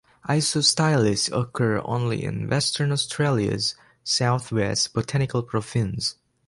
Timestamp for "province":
5.43-6.15